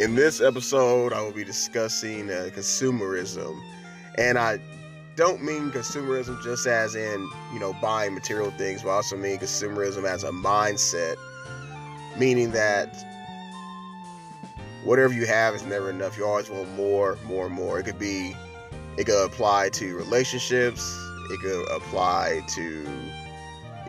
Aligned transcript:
In 0.00 0.14
this 0.14 0.40
episode, 0.40 1.12
I 1.12 1.20
will 1.20 1.30
be 1.30 1.44
discussing 1.44 2.30
uh, 2.30 2.48
consumerism. 2.54 3.62
And 4.16 4.38
I 4.38 4.58
don't 5.14 5.42
mean 5.42 5.70
consumerism 5.72 6.42
just 6.42 6.66
as 6.66 6.94
in, 6.94 7.28
you 7.52 7.60
know, 7.60 7.74
buying 7.82 8.14
material 8.14 8.50
things, 8.52 8.82
but 8.82 8.88
I 8.88 8.94
also 8.94 9.18
mean 9.18 9.38
consumerism 9.38 10.04
as 10.04 10.24
a 10.24 10.30
mindset, 10.30 11.16
meaning 12.16 12.50
that 12.52 12.96
whatever 14.84 15.12
you 15.12 15.26
have 15.26 15.54
is 15.54 15.64
never 15.66 15.90
enough. 15.90 16.16
You 16.16 16.24
always 16.24 16.48
want 16.48 16.74
more, 16.76 17.18
more, 17.26 17.50
more. 17.50 17.78
It 17.78 17.82
could 17.82 17.98
be, 17.98 18.34
it 18.96 19.04
could 19.04 19.22
apply 19.22 19.68
to 19.74 19.94
relationships, 19.94 20.80
it 21.30 21.40
could 21.40 21.70
apply 21.70 22.40
to, 22.54 22.62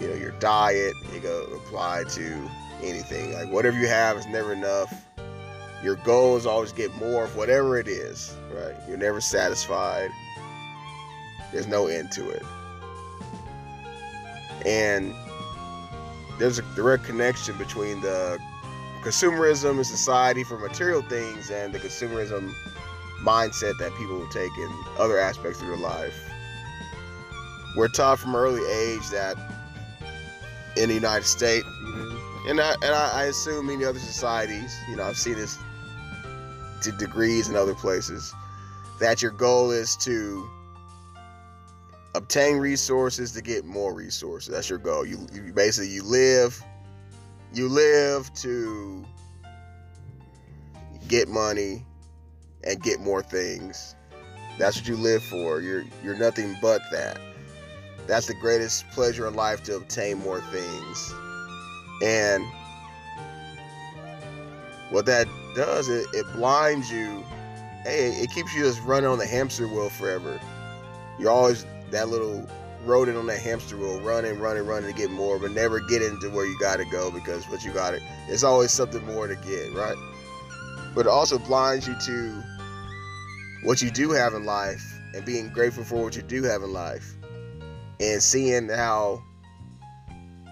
you 0.02 0.08
know, 0.10 0.16
your 0.16 0.32
diet, 0.40 0.94
it 1.14 1.22
could 1.22 1.54
apply 1.54 2.04
to 2.10 2.50
anything. 2.84 3.32
Like 3.32 3.50
whatever 3.50 3.80
you 3.80 3.88
have 3.88 4.18
is 4.18 4.28
never 4.28 4.52
enough 4.52 4.94
your 5.84 5.96
goal 5.96 6.38
is 6.38 6.46
always 6.46 6.72
get 6.72 6.94
more 6.96 7.26
of 7.26 7.36
whatever 7.36 7.78
it 7.80 7.88
is, 7.88 8.36
right? 8.54 8.76
You're 8.88 8.98
never 8.98 9.20
satisfied. 9.20 10.10
There's 11.52 11.68
no 11.68 11.88
end 11.88 12.12
to 12.14 12.30
it. 12.30 12.44
And 14.66 15.14
there's 16.38 16.60
a 16.60 16.62
direct 16.76 17.04
connection 17.04 17.58
between 17.58 18.02
the 18.02 18.40
consumerism 19.02 19.80
in 19.80 19.84
society 19.84 20.44
for 20.44 20.60
material 20.60 21.02
things 21.02 21.50
and 21.50 21.74
the 21.74 21.80
consumerism 21.80 22.54
mindset 23.24 23.78
that 23.80 23.94
people 23.96 24.28
take 24.30 24.56
in 24.58 24.84
other 25.00 25.20
aspects 25.20 25.62
of 25.62 25.68
their 25.68 25.78
life. 25.78 26.30
We're 27.76 27.88
taught 27.88 28.20
from 28.20 28.36
early 28.36 28.62
age 28.72 29.10
that 29.10 29.36
in 30.78 30.90
the 30.90 30.96
United 30.96 31.26
States, 31.26 31.66
mm-hmm. 31.66 32.50
and 32.50 32.62
I, 32.62 32.74
and 32.84 32.94
I, 32.94 33.26
assume 33.26 33.68
many 33.68 33.86
other 33.86 34.00
societies, 34.00 34.76
you 34.90 34.96
know, 34.96 35.04
I've 35.04 35.18
seen 35.18 35.36
this 35.36 35.58
to 36.82 36.92
degrees 36.94 37.50
in 37.50 37.56
other 37.56 37.76
places, 37.76 38.34
that 39.00 39.22
your 39.22 39.32
goal 39.32 39.72
is 39.72 39.96
to 39.98 40.48
obtain 42.16 42.58
resources 42.58 43.32
to 43.32 43.42
get 43.42 43.66
more 43.66 43.94
resources. 43.94 44.54
That's 44.54 44.70
your 44.70 44.80
goal. 44.80 45.06
You, 45.06 45.26
you 45.34 45.54
basically 45.54 45.90
you 45.90 46.04
live 46.04 46.64
you 47.54 47.68
live 47.68 48.34
to 48.36 49.06
get 51.08 51.28
money 51.28 51.86
and 52.64 52.82
get 52.82 53.00
more 53.00 53.22
things. 53.22 53.96
That's 54.58 54.78
what 54.78 54.88
you 54.88 54.96
live 54.96 55.24
for. 55.24 55.62
You're 55.62 55.84
you're 56.04 56.18
nothing 56.18 56.56
but 56.62 56.82
that. 56.92 57.20
That's 58.08 58.28
the 58.28 58.36
greatest 58.36 58.90
pleasure 58.92 59.28
in 59.28 59.36
life 59.36 59.64
to 59.64 59.76
obtain 59.76 60.20
more 60.20 60.42
things. 60.42 61.14
And 62.04 62.46
what 64.90 65.06
that 65.06 65.28
does, 65.56 65.90
it, 65.90 66.06
it 66.14 66.26
blinds 66.34 66.92
you. 66.92 67.24
Hey, 67.84 68.12
it 68.12 68.30
keeps 68.32 68.54
you 68.54 68.64
just 68.64 68.82
running 68.84 69.10
on 69.10 69.18
the 69.18 69.26
hamster 69.26 69.68
wheel 69.68 69.90
forever. 69.90 70.40
You're 71.20 71.32
always 71.32 71.66
that 71.92 72.10
little 72.10 72.48
rodent 72.86 73.18
on 73.18 73.28
that 73.28 73.40
hamster 73.40 73.78
wheel, 73.78 74.00
running, 74.02 74.40
running, 74.40 74.66
running 74.66 74.92
to 74.92 74.98
get 74.98 75.12
more, 75.12 75.40
but 75.40 75.52
never 75.52 75.80
get 75.80 76.02
into 76.02 76.30
where 76.30 76.46
you 76.46 76.58
got 76.60 76.78
to 76.78 76.86
go 76.86 77.12
because 77.12 77.46
what 77.46 77.64
you 77.64 77.72
got 77.72 77.94
it. 77.94 78.02
There's 78.28 78.44
always 78.44 78.72
something 78.72 79.06
more 79.06 79.28
to 79.28 79.36
get, 79.36 79.74
right? 79.74 79.98
But 80.94 81.06
it 81.06 81.10
also 81.10 81.38
blinds 81.38 81.88
you 81.88 81.96
to 82.06 82.44
what 83.64 83.82
you 83.82 83.92
do 83.92 84.12
have 84.12 84.34
in 84.34 84.46
life 84.46 84.84
and 85.14 85.24
being 85.26 85.50
grateful 85.50 85.84
for 85.84 86.04
what 86.04 86.16
you 86.16 86.22
do 86.22 86.44
have 86.44 86.64
in 86.64 86.74
life 86.74 87.16
and 88.00 88.22
seeing 88.22 88.70
how 88.70 89.24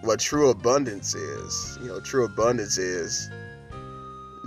what 0.02 0.20
true 0.20 0.50
abundance 0.50 1.14
is. 1.16 1.78
You 1.82 1.88
know, 1.88 2.00
true 2.00 2.26
abundance 2.26 2.78
is 2.78 3.30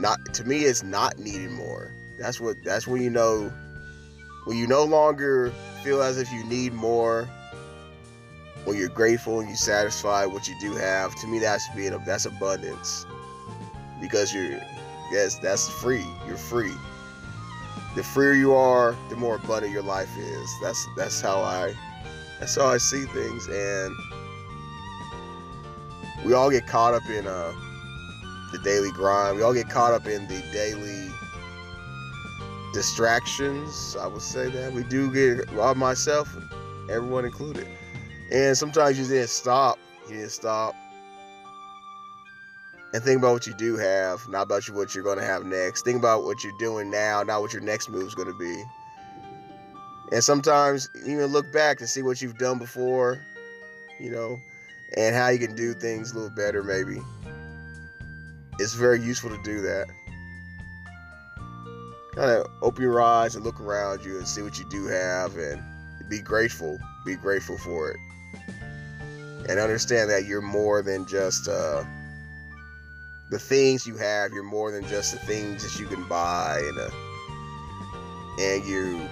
not 0.02 0.34
to 0.34 0.44
me 0.44 0.64
it's 0.64 0.82
not 0.82 1.18
needing 1.18 1.52
more. 1.52 1.94
That's 2.18 2.40
what 2.40 2.56
that's 2.64 2.86
when 2.86 3.00
you 3.00 3.08
know 3.08 3.50
when 4.44 4.58
you 4.58 4.66
no 4.66 4.84
longer 4.84 5.52
feel 5.82 6.02
as 6.02 6.18
if 6.18 6.30
you 6.32 6.44
need 6.44 6.74
more 6.74 7.28
when 8.64 8.76
you're 8.76 8.88
grateful 8.88 9.40
and 9.40 9.48
you 9.48 9.56
satisfy 9.56 10.24
what 10.24 10.46
you 10.46 10.54
do 10.60 10.72
have 10.74 11.14
to 11.20 11.26
me 11.26 11.38
that's 11.38 11.66
being 11.74 11.96
that's 12.04 12.26
abundance. 12.26 13.06
Because 14.00 14.34
you're 14.34 14.60
yes 15.12 15.38
that's 15.38 15.68
free. 15.68 16.04
You're 16.26 16.36
free. 16.36 16.74
The 17.94 18.02
freer 18.02 18.32
you 18.32 18.54
are 18.54 18.96
the 19.08 19.16
more 19.16 19.36
abundant 19.36 19.72
your 19.72 19.82
life 19.82 20.10
is. 20.18 20.50
That's 20.60 20.84
that's 20.96 21.20
how 21.20 21.42
i 21.42 21.72
that's 22.40 22.56
how 22.56 22.66
i 22.66 22.78
see 22.78 23.04
things. 23.04 23.46
And 23.46 23.94
we 26.24 26.32
all 26.32 26.50
get 26.50 26.66
caught 26.66 26.92
up 26.92 27.08
in 27.08 27.28
uh 27.28 27.52
the 28.52 28.58
daily 28.58 28.90
grind. 28.92 29.36
We 29.36 29.42
all 29.42 29.54
get 29.54 29.68
caught 29.68 29.92
up 29.92 30.06
in 30.06 30.26
the 30.28 30.42
daily 30.52 31.10
distractions. 32.72 33.96
I 34.00 34.06
would 34.06 34.22
say 34.22 34.48
that 34.50 34.72
we 34.72 34.84
do 34.84 35.12
get 35.12 35.50
well, 35.52 35.74
myself, 35.74 36.36
everyone 36.88 37.24
included. 37.24 37.66
And 38.30 38.56
sometimes 38.56 38.98
you 38.98 39.06
just 39.06 39.36
stop. 39.36 39.78
You 40.08 40.20
just 40.20 40.36
stop 40.36 40.74
and 42.92 43.02
think 43.02 43.18
about 43.18 43.32
what 43.32 43.46
you 43.46 43.54
do 43.54 43.76
have, 43.76 44.28
not 44.28 44.42
about 44.42 44.68
what 44.70 44.94
you're 44.94 45.04
going 45.04 45.18
to 45.18 45.24
have 45.24 45.44
next. 45.44 45.84
Think 45.84 45.98
about 45.98 46.24
what 46.24 46.44
you're 46.44 46.56
doing 46.58 46.90
now, 46.90 47.22
not 47.22 47.40
what 47.40 47.52
your 47.52 47.62
next 47.62 47.88
move 47.88 48.06
is 48.06 48.14
going 48.14 48.28
to 48.28 48.38
be. 48.38 48.62
And 50.12 50.22
sometimes 50.22 50.90
even 51.06 51.26
look 51.26 51.50
back 51.52 51.78
to 51.78 51.86
see 51.86 52.02
what 52.02 52.20
you've 52.20 52.36
done 52.36 52.58
before, 52.58 53.18
you 53.98 54.10
know, 54.10 54.38
and 54.96 55.14
how 55.14 55.28
you 55.28 55.38
can 55.38 55.54
do 55.54 55.72
things 55.72 56.12
a 56.12 56.16
little 56.16 56.36
better, 56.36 56.62
maybe 56.62 57.00
it's 58.62 58.74
very 58.74 59.00
useful 59.00 59.28
to 59.28 59.42
do 59.42 59.60
that. 59.60 59.88
Kind 62.14 62.30
of 62.30 62.46
open 62.62 62.82
your 62.82 63.02
eyes 63.02 63.34
and 63.34 63.44
look 63.44 63.60
around 63.60 64.04
you 64.04 64.18
and 64.18 64.28
see 64.28 64.42
what 64.42 64.58
you 64.58 64.64
do 64.68 64.86
have 64.86 65.36
and 65.36 65.60
be 66.08 66.20
grateful. 66.20 66.78
Be 67.04 67.16
grateful 67.16 67.58
for 67.58 67.90
it. 67.90 67.96
And 69.48 69.58
understand 69.58 70.10
that 70.10 70.26
you're 70.26 70.42
more 70.42 70.82
than 70.82 71.06
just 71.06 71.48
uh, 71.48 71.82
the 73.30 73.38
things 73.38 73.86
you 73.86 73.96
have. 73.96 74.32
You're 74.32 74.44
more 74.44 74.70
than 74.70 74.86
just 74.86 75.12
the 75.12 75.18
things 75.18 75.64
that 75.64 75.80
you 75.80 75.88
can 75.88 76.04
buy 76.04 76.60
and 76.60 76.78
uh, 76.78 76.90
and 78.38 78.64
you 78.64 79.08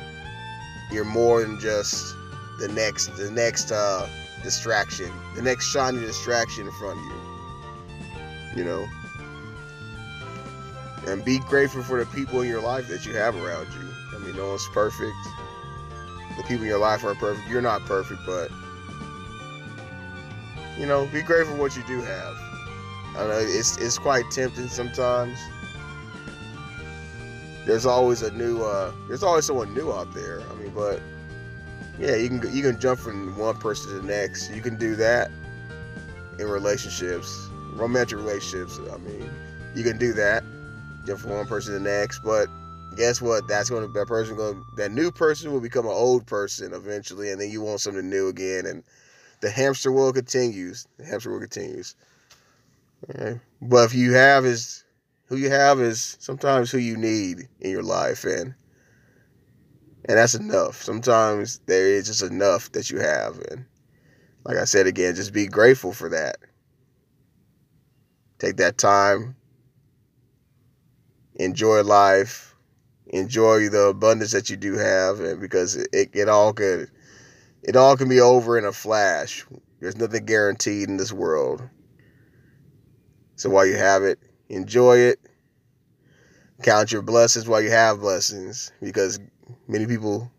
you're 0.92 1.04
more 1.04 1.42
than 1.42 1.58
just 1.58 2.14
the 2.60 2.68
next 2.68 3.16
the 3.16 3.30
next 3.30 3.72
uh, 3.72 4.08
distraction, 4.44 5.10
the 5.34 5.42
next 5.42 5.72
shiny 5.72 5.98
distraction 6.00 6.66
in 6.66 6.72
front 6.72 6.98
of 6.98 7.04
you. 7.04 8.58
You 8.58 8.64
know 8.64 8.88
and 11.06 11.24
be 11.24 11.38
grateful 11.40 11.82
for 11.82 12.02
the 12.02 12.10
people 12.14 12.40
in 12.42 12.48
your 12.48 12.62
life 12.62 12.88
that 12.88 13.06
you 13.06 13.14
have 13.14 13.34
around 13.36 13.66
you. 13.72 13.88
I 14.14 14.18
mean, 14.18 14.36
no 14.36 14.48
one's 14.48 14.68
perfect. 14.72 15.16
The 16.36 16.42
people 16.42 16.62
in 16.62 16.68
your 16.68 16.78
life 16.78 17.04
aren't 17.04 17.18
perfect. 17.18 17.48
You're 17.48 17.62
not 17.62 17.84
perfect, 17.86 18.20
but 18.26 18.50
you 20.78 20.86
know, 20.86 21.06
be 21.06 21.22
grateful 21.22 21.56
for 21.56 21.60
what 21.60 21.76
you 21.76 21.82
do 21.86 22.00
have. 22.00 22.36
I 23.16 23.26
know 23.26 23.38
it's 23.38 23.76
it's 23.78 23.98
quite 23.98 24.30
tempting 24.30 24.68
sometimes. 24.68 25.38
There's 27.66 27.86
always 27.86 28.22
a 28.22 28.30
new 28.32 28.62
uh 28.62 28.92
there's 29.08 29.22
always 29.22 29.44
someone 29.46 29.74
new 29.74 29.92
out 29.92 30.12
there. 30.14 30.40
I 30.40 30.54
mean, 30.54 30.72
but 30.74 31.00
yeah, 31.98 32.14
you 32.16 32.28
can 32.28 32.54
you 32.54 32.62
can 32.62 32.80
jump 32.80 33.00
from 33.00 33.36
one 33.36 33.56
person 33.56 33.90
to 33.90 34.00
the 34.00 34.06
next. 34.06 34.50
You 34.50 34.62
can 34.62 34.76
do 34.76 34.96
that 34.96 35.30
in 36.38 36.46
relationships, 36.48 37.48
romantic 37.74 38.16
relationships. 38.16 38.78
I 38.92 38.96
mean, 38.98 39.28
you 39.74 39.84
can 39.84 39.98
do 39.98 40.12
that 40.14 40.42
jump 41.10 41.20
from 41.20 41.30
one 41.32 41.46
person 41.46 41.72
to 41.72 41.78
the 41.80 41.84
next. 41.84 42.20
But 42.20 42.48
guess 42.96 43.20
what? 43.20 43.46
That's 43.48 43.70
going 43.70 43.86
to 43.86 43.92
that 43.92 44.06
person 44.06 44.36
going 44.36 44.64
that 44.76 44.92
new 44.92 45.10
person 45.10 45.52
will 45.52 45.60
become 45.60 45.86
an 45.86 45.92
old 45.92 46.26
person 46.26 46.72
eventually, 46.72 47.30
and 47.30 47.40
then 47.40 47.50
you 47.50 47.60
want 47.60 47.80
something 47.80 48.08
new 48.08 48.28
again, 48.28 48.66
and 48.66 48.84
the 49.40 49.50
hamster 49.50 49.90
wheel 49.92 50.12
continues. 50.12 50.86
The 50.98 51.04
hamster 51.04 51.30
wheel 51.30 51.40
continues. 51.40 51.96
Okay. 53.08 53.40
But 53.60 53.86
if 53.86 53.94
you 53.94 54.12
have 54.12 54.44
is 54.44 54.84
who 55.26 55.36
you 55.36 55.50
have 55.50 55.80
is 55.80 56.16
sometimes 56.20 56.70
who 56.70 56.78
you 56.78 56.96
need 56.96 57.48
in 57.60 57.70
your 57.70 57.82
life, 57.82 58.24
and 58.24 58.54
and 60.04 60.18
that's 60.18 60.34
enough. 60.34 60.82
Sometimes 60.82 61.60
there 61.66 61.88
is 61.88 62.06
just 62.06 62.22
enough 62.22 62.70
that 62.72 62.90
you 62.90 63.00
have, 63.00 63.38
and 63.50 63.64
like 64.44 64.56
I 64.56 64.64
said 64.64 64.86
again, 64.86 65.14
just 65.14 65.32
be 65.32 65.46
grateful 65.46 65.92
for 65.92 66.08
that. 66.10 66.36
Take 68.38 68.56
that 68.56 68.78
time 68.78 69.36
enjoy 71.44 71.82
life, 71.82 72.54
enjoy 73.06 73.68
the 73.68 73.86
abundance 73.86 74.32
that 74.32 74.50
you 74.50 74.56
do 74.56 74.76
have, 74.76 75.20
and 75.20 75.40
because 75.40 75.76
it, 75.76 76.10
it 76.12 76.28
all 76.28 76.52
could, 76.52 76.90
it 77.62 77.76
all 77.76 77.96
can 77.96 78.08
be 78.08 78.20
over 78.20 78.58
in 78.58 78.64
a 78.64 78.72
flash. 78.72 79.44
There's 79.80 79.96
nothing 79.96 80.26
guaranteed 80.26 80.88
in 80.88 80.98
this 80.98 81.12
world. 81.12 81.62
So 83.36 83.48
while 83.48 83.64
you 83.64 83.76
have 83.76 84.02
it, 84.02 84.18
enjoy 84.50 84.98
it. 84.98 85.18
Count 86.62 86.92
your 86.92 87.00
blessings 87.00 87.48
while 87.48 87.62
you 87.62 87.70
have 87.70 88.00
blessings, 88.00 88.70
because 88.82 89.18
many 89.66 89.86
people 89.86 90.30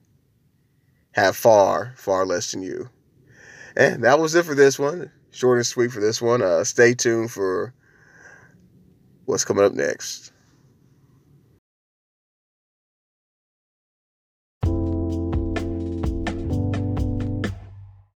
have 1.14 1.36
far, 1.36 1.94
far 1.98 2.28
less 2.28 2.52
than 2.52 2.62
you. 2.62 2.90
And 3.76 4.04
that 4.04 4.20
was 4.20 4.36
it 4.36 4.46
for 4.46 4.54
this 4.54 4.78
one. 4.78 5.12
Short 5.32 5.58
and 5.58 5.66
sweet 5.66 5.92
for 5.92 6.00
this 6.00 6.22
one. 6.22 6.44
Uh, 6.44 6.64
stay 6.64 6.94
tuned 6.94 7.32
for 7.32 7.74
what's 9.26 9.46
coming 9.46 9.64
up 9.64 9.74
next. 9.74 10.32